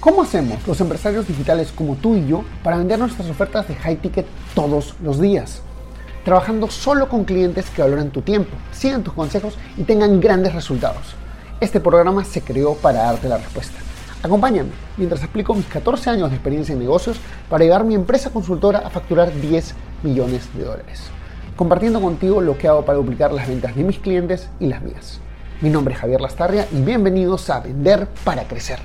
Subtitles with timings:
[0.00, 3.96] ¿Cómo hacemos los empresarios digitales como tú y yo para vender nuestras ofertas de high
[3.96, 5.60] ticket todos los días?
[6.24, 11.14] Trabajando solo con clientes que valoran tu tiempo, sigan tus consejos y tengan grandes resultados.
[11.60, 13.78] Este programa se creó para darte la respuesta.
[14.22, 17.18] Acompáñame mientras explico mis 14 años de experiencia en negocios
[17.50, 21.02] para llevar mi empresa consultora a facturar 10 millones de dólares,
[21.56, 25.20] compartiendo contigo lo que hago para duplicar las ventas de mis clientes y las mías.
[25.60, 28.78] Mi nombre es Javier Lastarria y bienvenidos a Vender para Crecer.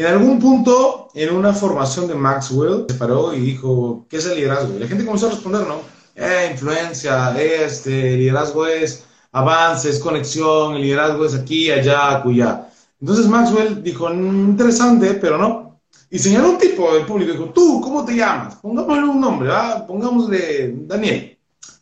[0.00, 4.36] En algún punto, en una formación de Maxwell, se paró y dijo, ¿qué es el
[4.36, 4.74] liderazgo?
[4.74, 5.82] Y la gente comenzó a responder, ¿no?
[6.14, 12.66] Eh, influencia, este, liderazgo es avance, es conexión, el liderazgo es aquí, allá, acullá.
[12.98, 15.82] Entonces Maxwell dijo, interesante, pero no.
[16.08, 18.54] Y señaló un tipo del público, dijo, tú, ¿cómo te llamas?
[18.54, 19.50] Pongámosle un nombre,
[19.86, 21.38] pongámosle Daniel.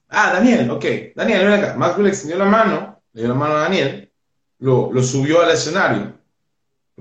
[0.09, 0.85] Ah, Daniel, ok.
[1.15, 1.75] Daniel, ven acá.
[1.79, 4.11] Maxwell extendió la mano, le dio la mano a Daniel,
[4.59, 6.18] lo subió al escenario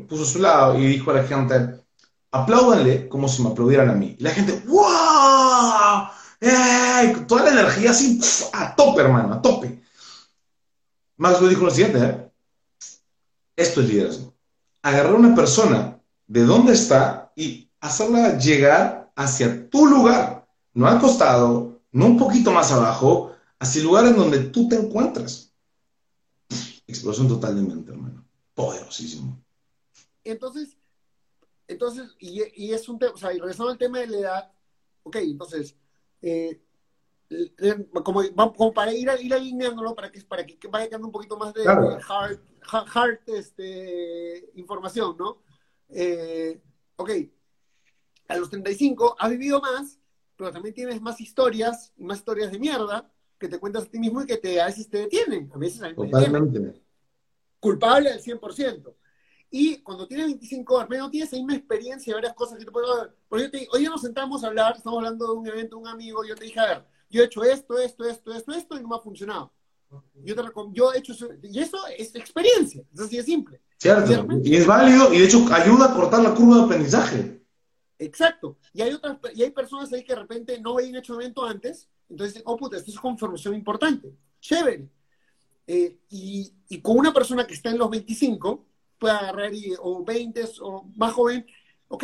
[0.02, 1.82] puso a su lado y dijo a la gente,
[2.32, 4.16] apláudanle como si me aplaudieran a mí.
[4.20, 6.08] Y la gente, ¡wow!
[6.40, 7.26] ¡Eh!
[7.28, 8.20] Toda la energía así,
[8.54, 9.82] a tope, hermano, a tope.
[11.18, 12.32] Maxwell dijo lo siguiente, ¿eh?
[13.56, 14.34] esto es liderazgo.
[14.84, 21.00] Agarrar a una persona de donde está y hacerla llegar hacia tu lugar, no al
[21.00, 25.52] costado, no un poquito más abajo, hacia el lugar en donde tú te encuentras.
[26.86, 28.24] Explosión total de mente, hermano.
[28.54, 29.42] Poderosísimo.
[30.32, 30.78] Entonces,
[31.68, 34.52] entonces y, es un tema, o sea, y regresando al tema de la edad,
[35.04, 35.76] ok, entonces,
[36.22, 36.62] eh,
[38.04, 38.22] como,
[38.56, 41.66] como, para ir, ir alineándolo, para que, para que vaya quedando un poquito más de,
[41.66, 42.40] hard,
[42.70, 45.42] hard, este, información, ¿no?
[45.90, 46.62] Eh,
[46.96, 47.12] ok,
[48.28, 50.00] a los 35 has vivido más,
[50.36, 54.22] pero también tienes más historias, más historias de mierda que te cuentas a ti mismo
[54.22, 55.52] y que te, a veces te detienen.
[55.54, 56.82] A veces Totalmente.
[57.60, 58.94] Culpable al 100%.
[59.50, 63.10] Y cuando tienes 25 años, no tienes ahí una experiencia, varias cosas que te puedo...
[63.30, 66.46] Porque hoy nos sentamos a hablar, estamos hablando de un evento, un amigo, yo te
[66.46, 69.00] dije, a ver, yo he hecho esto, esto, esto, esto, esto, y no me ha
[69.00, 69.54] funcionado.
[70.16, 70.42] Yo, te
[70.74, 73.62] yo he hecho eso, y eso es experiencia, es así de simple.
[73.78, 77.42] Cierto, y es válido, y de hecho ayuda a cortar la curva de aprendizaje.
[77.98, 81.46] Exacto, y hay otras, y hay personas ahí que de repente no habían hecho evento
[81.46, 84.90] antes, entonces, oh puta, esto es confirmación importante, chévere.
[85.66, 88.67] Eh, y, y con una persona que está en los 25,
[88.98, 91.46] puede agarrar y, o 20 o más joven,
[91.88, 92.04] ok,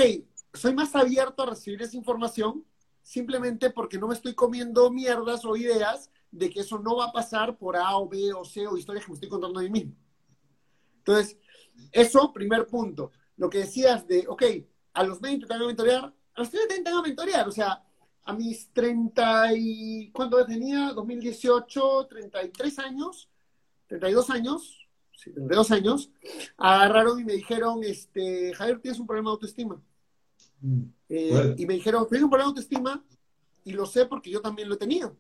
[0.54, 2.66] soy más abierto a recibir esa información
[3.02, 7.12] simplemente porque no me estoy comiendo mierdas o ideas de que eso no va a
[7.12, 9.70] pasar por A o B o C o historias que me estoy contando a mí
[9.70, 9.94] mismo.
[11.00, 11.38] Entonces,
[11.92, 13.12] eso, primer punto.
[13.38, 14.44] Lo que decías de, ok,
[14.94, 17.52] a los 20 te van a mentorear, a los 30 te van a mentorear, o
[17.52, 17.84] sea,
[18.26, 20.94] a mis 30 y, ¿cuánto tenía?
[20.94, 23.30] 2018, 33 años,
[23.88, 24.83] 32 años,
[25.26, 26.12] de dos años,
[26.58, 29.82] agarraron y me dijeron, este, Javier, tienes un problema de autoestima.
[30.62, 30.84] Mm.
[31.10, 33.06] Eh, y me dijeron, tienes un problema de autoestima
[33.64, 35.16] y lo sé porque yo también lo he tenido.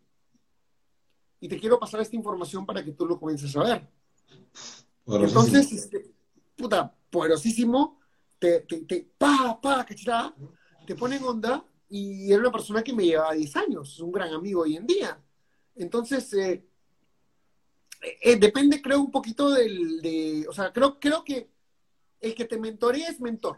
[1.40, 3.88] Y te quiero pasar esta información para que tú lo comiences a ver.
[5.06, 6.12] Entonces, este,
[6.56, 8.00] puta, poderosísimo,
[8.40, 10.34] te, te, te pa, pa, cachita,
[10.86, 14.12] te pone en onda y era una persona que me llevaba 10 años, es un
[14.12, 15.22] gran amigo hoy en día.
[15.76, 16.66] Entonces, eh,
[18.04, 21.50] eh, eh, depende, creo, un poquito del, de, o sea, creo, creo que
[22.20, 23.58] el que te mentorea es mentor.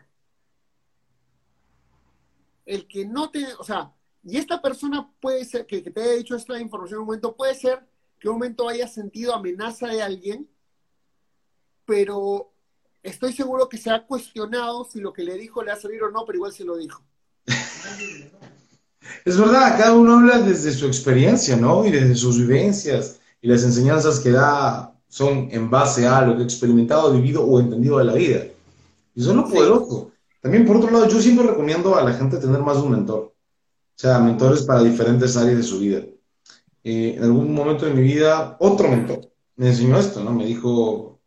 [2.65, 3.91] El que no te, o sea,
[4.23, 7.55] y esta persona puede ser, que, te haya dicho esta información en un momento, puede
[7.55, 7.85] ser
[8.19, 10.49] que un momento haya sentido amenaza de alguien,
[11.85, 12.51] pero
[13.03, 16.11] estoy seguro que se ha cuestionado si lo que le dijo le ha servido o
[16.11, 17.03] no, pero igual se lo dijo.
[19.23, 21.85] Es verdad, cada uno habla desde su experiencia, ¿no?
[21.85, 26.41] Y desde sus vivencias y las enseñanzas que da son en base a lo que
[26.41, 28.43] he experimentado, vivido o entendido de la vida.
[29.13, 30.11] Y eso es lo poderoso.
[30.41, 33.19] También, por otro lado, yo siempre recomiendo a la gente tener más de un mentor.
[33.19, 33.33] O
[33.93, 35.99] sea, mentores para diferentes áreas de su vida.
[36.83, 40.33] Eh, en algún momento de mi vida, otro mentor me enseñó esto, ¿no?
[40.33, 41.19] Me dijo,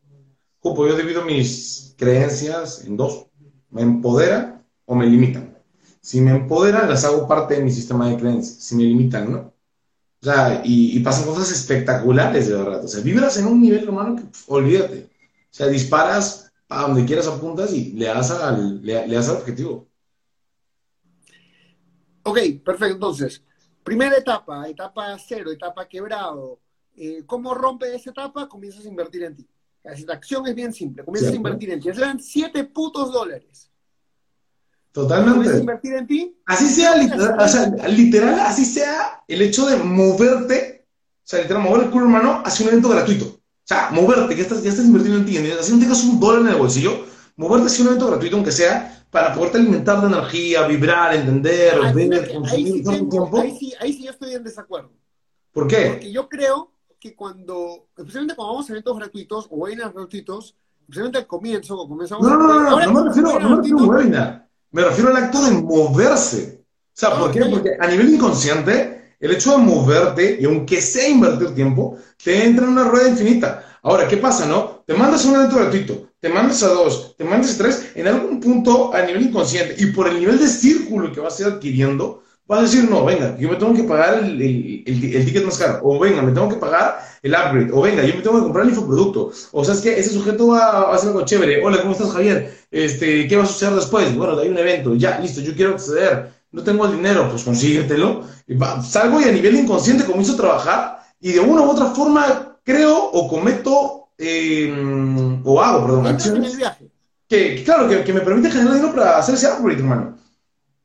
[0.59, 3.27] Jupo, yo divido mis creencias en dos.
[3.71, 5.57] Me empodera o me limitan.
[6.01, 8.57] Si me empoderan, las hago parte de mi sistema de creencias.
[8.57, 9.53] Si me limitan, ¿no?
[10.20, 12.84] O sea, y, pasan cosas espectaculares de verdad.
[12.84, 15.09] O sea, vibras en un nivel, hermano, que olvídate.
[15.50, 19.88] O sea, disparas a donde quieras apuntas y le das al, le, das al objetivo.
[22.24, 22.94] Ok, perfecto.
[22.94, 23.42] Entonces,
[23.84, 26.59] primera etapa, etapa cero, etapa quebrado.
[26.97, 28.48] Eh, ¿Cómo rompe esa etapa?
[28.48, 29.48] Comienzas a invertir en ti.
[29.84, 31.04] La acción es bien simple.
[31.04, 31.92] Comienzas a invertir en ti.
[31.94, 33.70] Se dan siete putos dólares.
[35.03, 35.59] Totalmente.
[35.59, 36.36] invertir en ti?
[36.47, 40.86] Así sea, literal, así sea el hecho de moverte,
[41.18, 43.27] o sea, literal, mover el culo, hermano, hacia un evento gratuito.
[43.27, 45.36] O sea, moverte, que estás, ya estás invirtiendo en ti.
[45.53, 47.04] Así no tengas un dólar en el bolsillo,
[47.36, 51.92] moverte hacia un evento gratuito, aunque sea, para poderte alimentar de energía, vibrar, entender, Ah,
[51.92, 53.41] ver, consumir ahí, sí tengo- tiempo.
[53.41, 54.91] ahí sí, ahí sí yo estoy en desacuerdo.
[55.53, 55.91] ¿Por qué?
[55.91, 61.18] Porque yo creo que cuando, especialmente cuando vamos a eventos gratuitos o webinars gratuitos, especialmente
[61.18, 63.83] al comienzo, cuando comenzamos No, no, no, no, no me refiero, no me refiero a
[63.83, 64.47] un webinar.
[64.70, 66.62] Me refiero al acto de moverse.
[66.62, 67.42] O sea, ¿por qué?
[67.42, 67.50] Ok.
[67.50, 72.65] Porque a nivel inconsciente, el hecho de moverte, y aunque sea invertir tiempo, te entra
[72.65, 73.78] en una rueda infinita.
[73.82, 74.82] Ahora, ¿qué pasa, no?
[74.86, 78.09] Te mandas a un evento gratuito, te mandas a dos, te mandas a tres, en
[78.09, 81.48] algún punto a nivel inconsciente, y por el nivel de círculo que vas a ir
[81.54, 85.24] adquiriendo, vas a decir, no, venga, yo me tengo que pagar el, el- el- el
[85.24, 88.22] ticket más caro, o venga, me tengo que pagar el upgrade, o venga, yo me
[88.22, 91.09] tengo que comprar el infoproducto, o sea, es que ese sujeto va, va a hacer
[91.10, 92.56] algo chévere, hola, ¿cómo estás, Javier?
[92.71, 94.16] Este, ¿qué va a suceder después?
[94.16, 98.24] Bueno, hay un evento, ya, listo, yo quiero acceder, no tengo el dinero, pues consíguetelo,
[98.47, 101.86] y va- salgo y a nivel inconsciente comienzo a trabajar, y de una u otra
[101.86, 104.72] forma creo o cometo, eh,
[105.44, 106.56] o hago, perdón, acciones
[107.28, 110.16] que, claro, que, que me permiten generar dinero para hacer ese upgrade, hermano.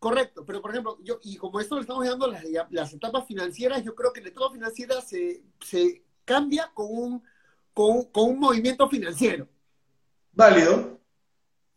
[0.03, 3.85] Correcto, pero por ejemplo, yo, y como esto le estamos dando las, las etapas financieras,
[3.85, 7.23] yo creo que la etapa financiera se, se cambia con un,
[7.73, 9.47] con, con un movimiento financiero.
[10.33, 10.99] Válido.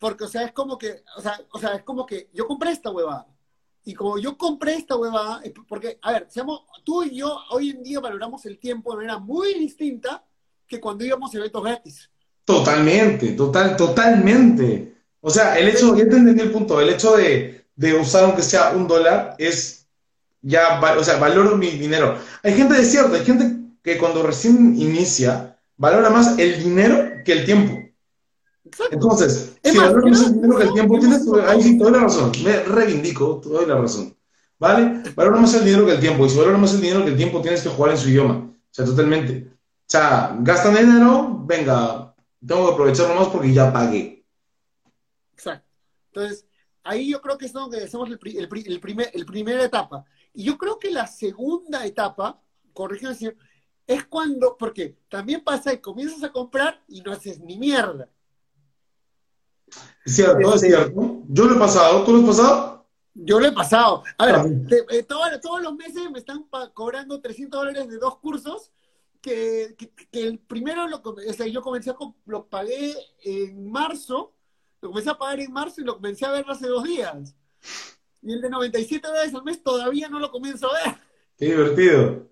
[0.01, 2.73] Porque, o sea, es como que, o sea, o sea, es como que yo compré
[2.73, 3.29] esta huevada.
[3.85, 7.85] Y como yo compré esta huevada, porque, a ver, seamos, tú y yo hoy en
[7.85, 10.25] día valoramos el tiempo de manera muy distinta
[10.67, 12.11] que cuando íbamos a eventos gratis.
[12.45, 14.97] Totalmente, total, totalmente.
[15.21, 18.71] O sea, el hecho, te entendí el punto, el hecho de, de usar aunque sea
[18.71, 19.87] un dólar es
[20.43, 22.17] ya, o sea, valoro mi dinero.
[22.43, 27.33] Hay gente, de cierto, hay gente que cuando recién inicia valora más el dinero que
[27.33, 27.75] el tiempo.
[28.65, 28.95] Exacto.
[28.95, 31.93] Entonces, Es si más, valoro más el dinero que el tiempo, tienes, ahí sí doy
[31.93, 34.17] la razón, me reivindico, te doy la razón.
[34.59, 35.03] ¿Vale?
[35.15, 37.17] Valora más el dinero que el tiempo, y si valora más el dinero que el
[37.17, 38.35] tiempo, tienes que jugar en su idioma.
[38.35, 39.49] O sea, totalmente.
[39.51, 42.15] O sea, gastan dinero, venga,
[42.47, 44.25] tengo que aprovecharlo más porque ya pagué.
[45.35, 45.69] Exacto.
[46.09, 46.47] Entonces,
[46.87, 50.05] ahí yo creo que es donde hacemos el, el, el primer, el primera etapa.
[50.33, 52.41] Y yo creo que la segunda etapa,
[52.73, 53.31] corrígeme si
[53.87, 58.09] es cuando, porque también pasa que comienzas a comprar y no haces ni mierda.
[60.05, 61.23] Es cierto, es Este- cierto.
[61.29, 62.87] Yo lo he pasado, ¿tú lo has pasado?
[63.15, 64.03] Yo lo he pasado.
[64.19, 68.19] A ver, te- eh, todo- todos los meses me están cobrando 300 dólares de dos
[68.19, 68.71] cursos
[69.21, 71.97] que, que- que el primero lo, o sea, yo comencé a,
[72.27, 72.95] lo pagué
[73.25, 74.35] en marzo,
[74.87, 77.35] lo comencé a pagar en marzo y lo comencé a ver hace dos días.
[78.23, 80.97] Y el de 97 dólares al mes todavía no lo comienzo a ver.
[81.37, 82.29] Qué divertido.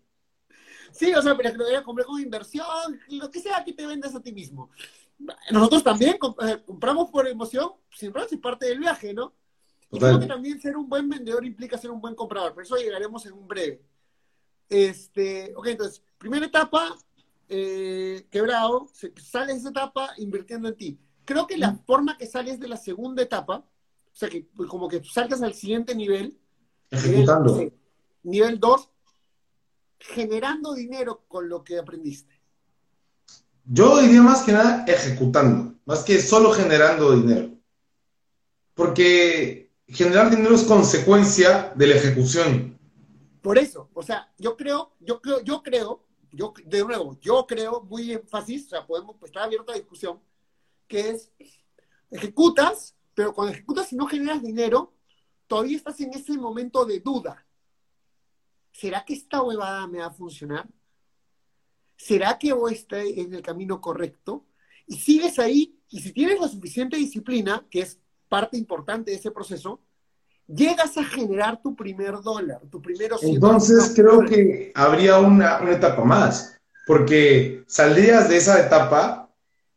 [0.93, 3.73] Sí, o sea, pero que lo voy a comprar como inversión, lo que sea que
[3.73, 4.71] te vendas a ti mismo.
[5.51, 9.35] Nosotros también comp- eh, compramos por emoción, siempre es parte del viaje, ¿no?
[9.91, 12.77] Y creo que también ser un buen vendedor implica ser un buen comprador, por eso
[12.77, 13.83] llegaremos en un breve.
[14.69, 16.97] Este, ok, entonces, primera etapa,
[17.49, 18.89] eh, quebrado,
[19.21, 20.99] sales de esa etapa invirtiendo en ti.
[21.25, 25.03] Creo que la forma que sales de la segunda etapa, o sea, que como que
[25.05, 26.39] salgas al siguiente nivel,
[26.91, 27.55] Ejecutando.
[27.55, 27.77] Nivel, sí.
[28.25, 28.91] Nivel 2,
[29.99, 32.41] generando dinero con lo que aprendiste.
[33.67, 37.51] Yo diría más que nada ejecutando, más que solo generando dinero.
[38.75, 42.79] Porque generar dinero es consecuencia de la ejecución.
[43.41, 47.83] Por eso, o sea, yo creo, yo creo, yo creo, yo de nuevo, yo creo
[47.83, 50.19] muy énfasis, o sea, podemos pues, estar abierto a discusión,
[50.95, 51.33] que es
[52.09, 54.93] ejecutas, pero cuando ejecutas y no generas dinero,
[55.49, 57.45] todavía estás en ese momento de duda.
[58.71, 60.69] ¿Será que esta huevada me va a funcionar?
[61.97, 64.45] ¿Será que voy a estar en el camino correcto?
[64.87, 67.99] Y sigues ahí, y si tienes la suficiente disciplina, que es
[68.29, 69.81] parte importante de ese proceso,
[70.47, 76.05] llegas a generar tu primer dólar, tu primero Entonces creo que habría una, una etapa
[76.05, 79.24] más, porque saldrías de esa etapa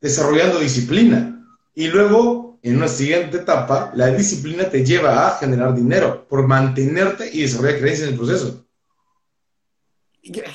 [0.07, 1.45] desarrollando disciplina
[1.75, 7.29] y luego en una siguiente etapa la disciplina te lleva a generar dinero por mantenerte
[7.31, 8.65] y desarrollar creencias en el proceso.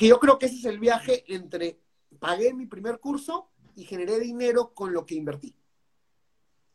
[0.01, 1.79] yo creo que ese es el viaje entre
[2.19, 5.55] pagué mi primer curso y generé dinero con lo que invertí.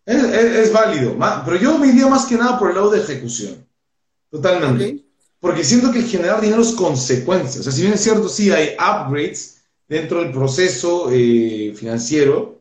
[0.05, 3.01] Es, es- es válido, pero yo me iría más que nada por el lado de
[3.01, 3.67] ejecución.
[4.31, 5.05] Totalmente.
[5.41, 7.61] Porque siento que generar dinero es consecuencia.
[7.61, 12.58] O sea, si bien es cierto, sí hay upgrades dentro del proceso eh, financiero,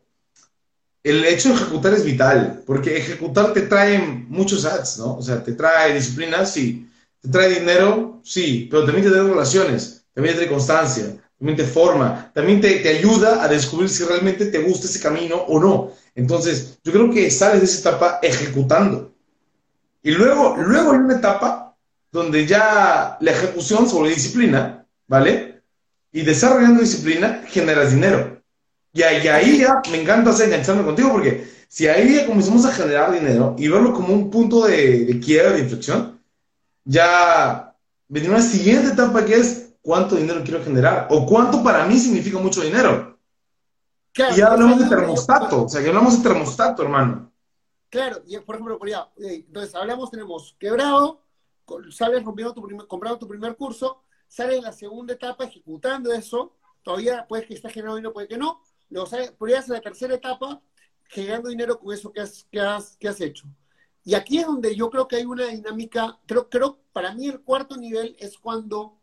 [1.08, 3.98] el hecho de ejecutar es vital, porque ejecutar te trae
[4.28, 5.16] muchos ads, ¿no?
[5.16, 6.88] O sea, te trae disciplina, sí.
[7.20, 8.68] Te trae dinero, sí.
[8.70, 12.98] Pero también te trae relaciones, también te trae constancia, también te forma, también te, te
[12.98, 15.92] ayuda a descubrir si realmente te gusta ese camino o no.
[16.14, 19.12] Entonces, yo creo que sales de esa etapa ejecutando.
[20.02, 21.76] Y luego, luego hay una etapa
[22.10, 25.62] donde ya la ejecución sobre disciplina, ¿vale?
[26.12, 28.37] Y desarrollando disciplina generas dinero.
[28.92, 32.72] Y ahí, ahí ya me encanta hacer engancharme contigo porque Si ahí ya comenzamos a
[32.72, 36.22] generar dinero y verlo como un punto de, de quiebre, de inflexión,
[36.84, 37.76] ya
[38.08, 42.38] vendría una siguiente etapa que es cuánto dinero quiero generar o cuánto para mí significa
[42.38, 43.18] mucho dinero.
[44.30, 47.32] y ya hablamos de termostato, o sea, ya hablamos de termostato, hermano.
[47.90, 48.78] Claro, y por ejemplo,
[49.16, 51.22] entonces hablamos, tenemos quebrado,
[51.90, 56.56] sales rompiendo tu primer, comprando tu primer curso, sales en la segunda etapa ejecutando eso,
[56.82, 58.60] todavía puede que estés generando dinero, puede que no,
[59.06, 60.62] sales, podrías en la tercera etapa
[61.08, 63.46] generando dinero con eso que has, que has, que has hecho.
[64.04, 67.40] Y aquí es donde yo creo que hay una dinámica, creo, creo para mí el
[67.40, 68.98] cuarto nivel es cuando,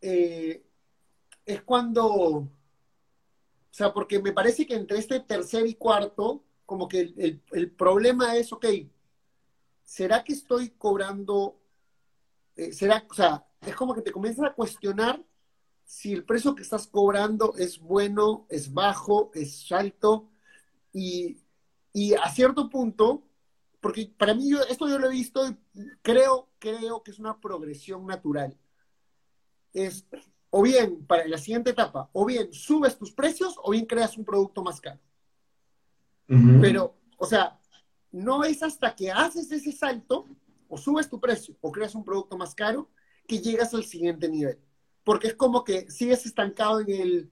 [0.00, 0.64] eh,
[1.44, 2.48] es cuando, o
[3.70, 8.36] sea, porque me parece que entre este tercer y cuarto, como que el, el, problema
[8.36, 8.66] es, ok,
[9.84, 11.60] ¿será que estoy cobrando,
[12.56, 15.22] eh, será, o sea, es como que te comienzas a cuestionar
[15.86, 20.28] si el precio que estás cobrando es bueno, es bajo, es alto,
[20.92, 21.38] y,
[21.92, 23.22] y a cierto punto,
[23.80, 25.56] porque para mí yo, esto yo lo he visto y
[26.02, 28.58] creo, creo que es una progresión natural.
[29.72, 30.06] Es
[30.50, 34.24] o bien para la siguiente etapa, o bien subes tus precios o bien creas un
[34.24, 35.00] producto más caro.
[36.60, 37.60] Pero, o sea,
[38.10, 40.26] no es hasta que haces ese salto
[40.68, 42.90] o subes tu precio o creas un producto más caro
[43.28, 44.58] que llegas al siguiente nivel.
[45.06, 47.30] Porque es como que sigues estancado en el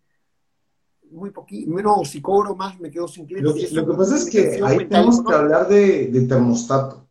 [1.10, 3.72] muy poquito, menos si cobro más me quedo sin clientes.
[3.72, 7.04] Lo, que pasa es que ahí tenemos que hablar de, de, termostato,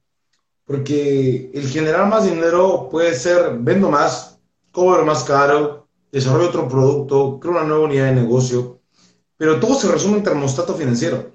[0.63, 4.39] porque el generar más dinero puede ser vendo más,
[4.72, 8.79] cobro más caro, desarrollo otro producto, creo una nueva unidad de negocio,
[9.36, 11.29] pero todo se resume en termostato financiero.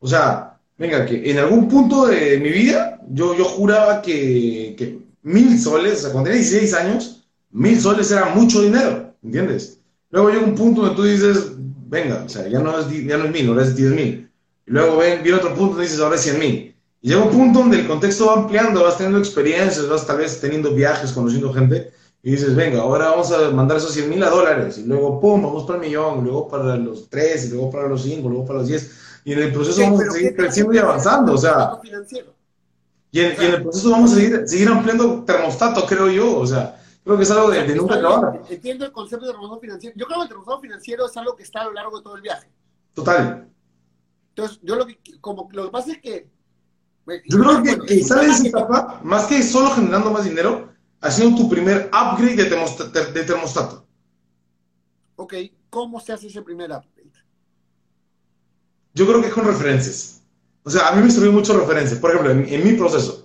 [0.00, 4.98] O sea, venga, que en algún punto de mi vida yo, yo juraba que, que
[5.22, 7.21] mil soles, o sea, cuando tenía 16 años,
[7.52, 9.78] mil soles era mucho dinero, ¿entiendes?
[10.10, 13.26] Luego llega un punto donde tú dices, venga, o sea, ya no es, ya no
[13.26, 14.30] es mil, ahora es diez mil.
[14.66, 16.74] Y luego ven, viene otro punto y dices, ahora es cien mil.
[17.00, 20.40] Y llega un punto donde el contexto va ampliando, vas teniendo experiencias, vas tal vez
[20.40, 21.92] teniendo viajes, conociendo gente,
[22.22, 25.42] y dices, venga, ahora vamos a mandar esos 100 mil a dólares, y luego, pum,
[25.42, 28.46] vamos para el millón, y luego para los tres, y luego para los cinco, luego
[28.46, 28.92] para los diez,
[29.24, 33.44] y en el proceso vamos a seguir creciendo y avanzando, o sea, y en, y
[33.44, 37.22] en, el proceso vamos a seguir, seguir ampliando termostato, creo yo, o sea, Creo que
[37.24, 38.42] es algo de, nunca acabar.
[38.48, 39.96] Entiendo el concepto de termostato financiero.
[39.98, 42.16] Yo creo que el termostato financiero es algo que está a lo largo de todo
[42.16, 42.48] el viaje.
[42.94, 43.48] Total.
[44.28, 46.30] Entonces, yo lo que, como, lo que pasa es que...
[47.26, 51.50] Yo creo que, que sales esa etapa, más que solo generando más dinero, haciendo tu
[51.50, 53.12] primer upgrade de, termostato.
[53.12, 53.86] De termostato.
[55.16, 55.34] Ok,
[55.68, 57.10] ¿cómo se hace ese primer upgrade?
[58.94, 60.22] Yo creo que es con referencias.
[60.62, 61.98] O sea, a mí me sirvió mucho referencias.
[61.98, 63.21] Por ejemplo, en mi proceso,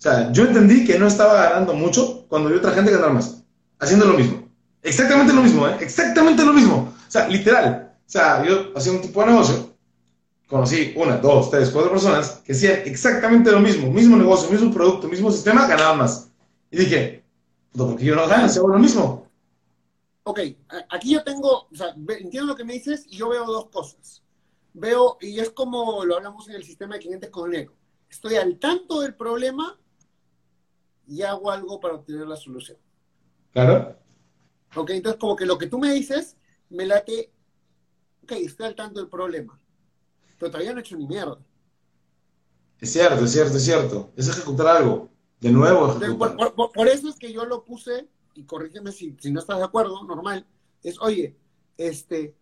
[0.00, 3.44] o sea, yo entendí que no estaba ganando mucho cuando vi otra gente ganar más,
[3.78, 4.48] haciendo lo mismo.
[4.82, 5.76] Exactamente lo mismo, ¿eh?
[5.78, 6.94] Exactamente lo mismo.
[7.06, 7.92] O sea, literal.
[7.98, 9.74] O sea, yo hacía un tipo de negocio,
[10.48, 15.06] conocí una, dos, tres, cuatro personas que hacían exactamente lo mismo, mismo negocio, mismo producto,
[15.06, 16.30] mismo sistema, ganaban más.
[16.70, 17.22] Y dije,
[17.76, 19.28] ¿por qué yo no gano si hago lo mismo?
[20.22, 20.40] Ok,
[20.88, 24.22] aquí yo tengo, o sea, entiendo lo que me dices y yo veo dos cosas.
[24.72, 27.74] Veo, y es como lo hablamos en el sistema de clientes con ego.
[28.08, 29.76] Estoy al tanto del problema
[31.10, 32.78] y hago algo para obtener la solución.
[33.52, 33.98] Claro.
[34.76, 36.36] Ok, entonces como que lo que tú me dices
[36.68, 37.32] me late,
[38.22, 39.60] ok, estoy al tanto del problema,
[40.38, 41.36] pero todavía no he hecho ni mierda.
[42.78, 44.12] Es cierto, es cierto, es cierto.
[44.16, 45.10] Es ejecutar algo.
[45.40, 46.54] De nuevo, ejecutar.
[46.54, 50.04] Por, eso es que yo lo puse, y corrígeme si, si no estás de acuerdo,
[50.04, 50.46] normal,
[50.84, 51.36] es, oye,
[51.76, 52.36] este,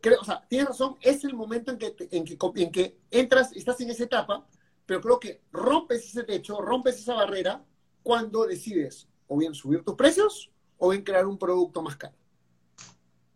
[0.00, 3.52] creo, o sea, tienes razón, es el momento en que, en que, en que entras,
[3.52, 4.46] estás en esa etapa,
[4.86, 7.62] pero creo que rompes ese techo, rompes esa barrera
[8.04, 12.14] cuando decides o bien subir tus precios o bien crear un producto más caro.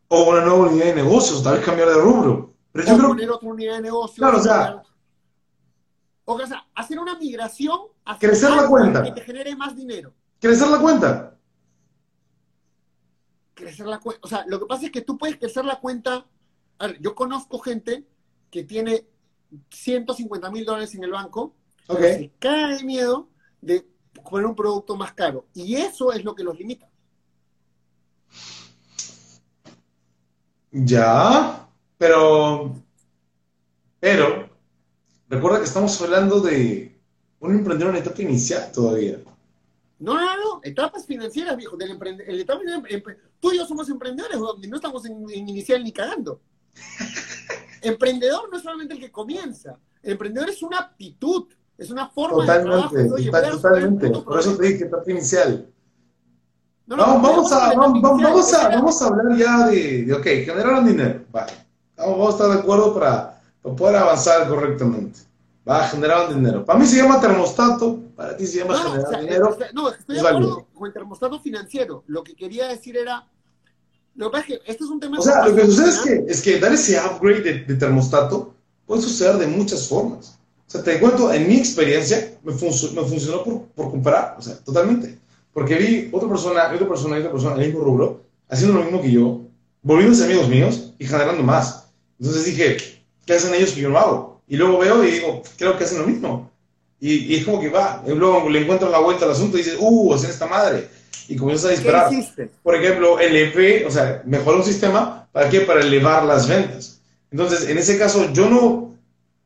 [0.07, 2.55] O una nueva unidad de negocios, tal vez cambiar de rubro.
[2.71, 4.23] Pero o poner otra unidad de negocio.
[4.23, 4.83] Claro, o sea.
[6.25, 9.03] O sea, hacer una migración a crecer la cuenta.
[9.03, 10.13] que te genere más dinero.
[10.39, 11.39] Crecer la cuenta.
[13.55, 14.21] Crecer la cuenta.
[14.23, 16.27] O sea, lo que pasa es que tú puedes crecer la cuenta.
[16.79, 18.07] A ver, yo conozco gente
[18.51, 19.07] que tiene
[19.71, 21.55] 150 mil dólares en el banco,
[21.87, 22.15] okay.
[22.15, 23.29] se cae de miedo
[23.61, 23.87] de
[24.29, 25.47] poner un producto más caro.
[25.55, 26.89] Y eso es lo que los limita.
[30.71, 31.67] Ya,
[31.97, 32.75] pero,
[33.99, 34.51] pero,
[35.29, 37.01] recuerda que estamos hablando de
[37.41, 39.19] un emprendedor en etapa inicial todavía.
[39.99, 41.77] No, no, no, etapas financieras, viejo.
[41.77, 42.61] Del el etapa,
[43.41, 46.41] tú y yo somos emprendedores, donde no estamos en, inicial ni cagando.
[47.83, 49.79] emprendedor no es solamente el que comienza.
[50.03, 51.49] El emprendedor es una aptitud.
[51.79, 52.95] Es una forma de trabajo.
[53.53, 54.11] totalmente.
[54.11, 55.67] Por eso te dije etapa inicial.
[56.87, 60.87] No, no, vamos, a, vamos, vamos, a, vamos a hablar ya de, de ok, generaron
[60.87, 61.21] dinero.
[61.31, 61.53] Vale.
[61.97, 65.21] Vamos, a estar de acuerdo para, para poder avanzar correctamente.
[65.69, 66.65] va a generar dinero.
[66.65, 69.59] Para mí se llama termostato, para ti se llama No, generar o sea, dinero.
[69.75, 70.67] no, estoy es de acuerdo válido.
[70.75, 72.05] con el termostato financiero.
[72.07, 73.29] Lo que quería decir era.
[74.15, 75.19] Lo que pasa es que este es un tema.
[75.19, 78.55] O sea, lo que sucede es que, es que dar ese upgrade de, de termostato
[78.87, 80.38] puede suceder de muchas formas.
[80.69, 84.43] O sea, te cuento, en mi experiencia, me, func- me funcionó por, por comprar, o
[84.43, 85.19] sea, totalmente.
[85.55, 88.21] Porque vi otra persona, otra persona, otra persona en el mismo rubro,
[88.51, 89.41] haciendo lo mismo que yo,
[89.83, 91.87] volviéndose amigos míos y generando más.
[92.21, 92.77] Entonces dije,
[93.25, 94.41] ¿qué hacen ellos que yo no hago?
[94.47, 96.51] Y luego veo y digo, creo que hacen lo mismo.
[97.01, 99.63] Y, y es como que va, y luego le encuentran la vuelta al asunto y
[99.63, 100.89] dices, uh, hacen esta madre.
[101.29, 102.11] Y comienzas a ¿Qué disparar
[102.63, 105.61] por ejemplo, eleve, o sea, mejoró un sistema, ¿para qué?
[105.61, 107.01] Para elevar las ventas.
[107.31, 108.88] Entonces, en ese caso, yo no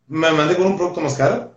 [0.09, 1.53] me mandé con un producto más caro,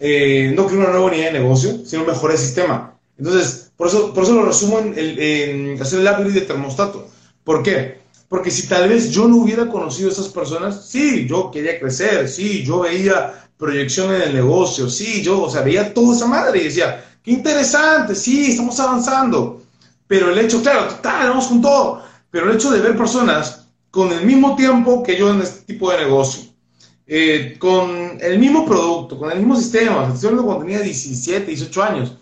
[0.00, 2.98] eh, no creé una nueva unidad de negocio, sino mejoré el sistema.
[3.18, 7.08] Entonces, por eso, por eso lo resumo en hacer el upgrade de termostato.
[7.44, 8.04] ¿Por qué?
[8.28, 12.28] Porque si tal vez yo no hubiera conocido a esas personas, sí, yo quería crecer,
[12.28, 16.60] sí, yo veía proyección en el negocio, sí, yo, o sea, veía toda esa madre
[16.60, 19.62] y decía, qué interesante, sí, estamos avanzando.
[20.06, 22.02] Pero el hecho, claro, total, vamos con todo.
[22.30, 25.90] Pero el hecho de ver personas con el mismo tiempo que yo en este tipo
[25.92, 26.50] de negocio,
[27.06, 31.82] eh, con el mismo producto, con el mismo sistema, estoy hablando cuando tenía 17, 18
[31.82, 32.16] años,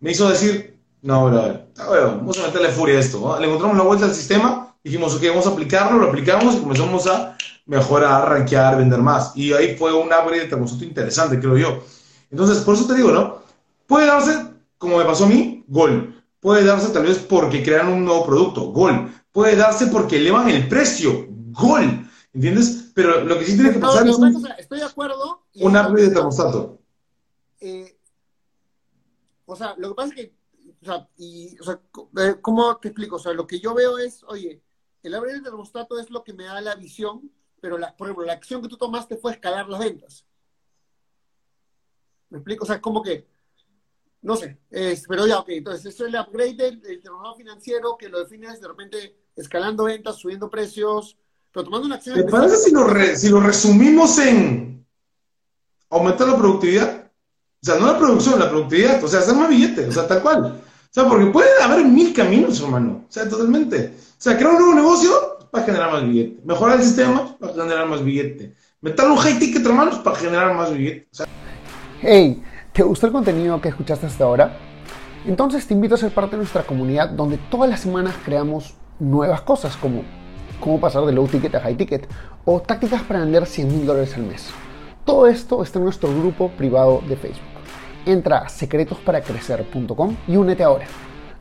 [0.00, 3.20] me hizo decir, no, vamos a meterle furia a esto.
[3.20, 3.38] ¿no?
[3.38, 7.06] Le encontramos la vuelta al sistema, dijimos, ok, vamos a aplicarlo, lo aplicamos y comenzamos
[7.06, 7.36] a
[7.66, 9.32] mejorar, rankear, vender más.
[9.36, 11.84] Y ahí fue un upgrade de termostato interesante, creo yo.
[12.30, 13.38] Entonces, por eso te digo, ¿no?
[13.86, 14.46] Puede darse,
[14.78, 16.22] como me pasó a mí, gol.
[16.40, 19.10] Puede darse tal vez porque crean un nuevo producto, gol.
[19.32, 22.08] Puede darse porque elevan el precio, gol.
[22.32, 22.83] ¿Entiendes?
[22.94, 25.44] Pero lo que sí tiene que pasar es un, es estoy de acuerdo.
[25.52, 26.80] y- un upgrade de termostato.
[27.60, 27.98] eh,
[29.46, 30.34] o sea, lo que pasa es que,
[30.80, 31.80] o sea, y, o sea,
[32.18, 33.16] eh, ¿cómo te explico?
[33.16, 34.62] O sea, lo que yo veo es, oye,
[35.02, 38.24] el abrir el termostato es lo que me da la visión, pero, la, por ejemplo,
[38.24, 40.24] la acción que tú tomaste fue escalar las ventas.
[42.30, 42.64] ¿Me explico?
[42.64, 43.26] O sea, como que,
[44.22, 47.96] no sé, es, pero ya, ok, entonces, eso es el upgrade del, del termostato financiero
[47.98, 51.18] que lo defines de repente escalando ventas, subiendo precios,
[51.54, 54.84] pero tomando una acción ¿Te parece si lo, re- si lo resumimos en
[55.88, 57.04] aumentar la productividad?
[57.62, 60.20] O sea, no la producción, la productividad, o sea, hacer más billete, o sea, tal
[60.20, 60.44] cual.
[60.46, 63.04] O sea, porque puede haber mil caminos, hermano.
[63.08, 63.94] O sea, totalmente.
[63.96, 65.10] O sea, crear un nuevo negocio
[65.50, 66.42] para generar más billete.
[66.44, 68.54] Mejorar el sistema para generar más billete.
[68.80, 71.08] Meter un high ticket, hermanos, para generar más billete.
[71.12, 71.26] O sea,
[72.02, 74.58] Hey, ¿te gustó el contenido que escuchaste hasta ahora?
[75.24, 79.40] Entonces te invito a ser parte de nuestra comunidad donde todas las semanas creamos nuevas
[79.40, 80.02] cosas como
[80.60, 82.08] cómo pasar de low ticket a high ticket
[82.44, 84.50] o tácticas para vender 100 mil dólares al mes.
[85.04, 87.42] Todo esto está en nuestro grupo privado de Facebook.
[88.06, 90.86] Entra a secretosparacrecer.com y únete ahora.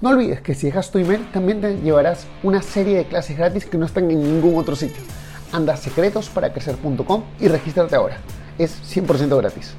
[0.01, 3.65] No olvides que si dejas tu email también te llevarás una serie de clases gratis
[3.65, 5.01] que no están en ningún otro sitio.
[5.53, 8.17] Anda a secretosparacrecer.com y regístrate ahora.
[8.57, 9.75] Es 100% gratis.